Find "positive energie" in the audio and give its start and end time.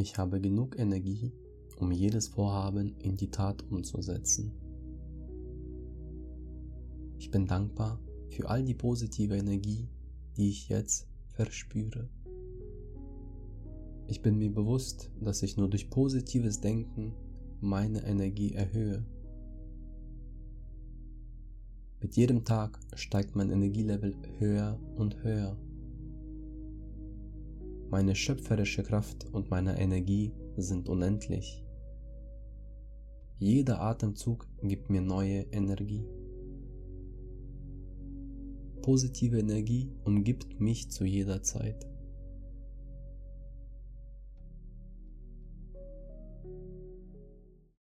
8.74-9.88, 38.82-39.90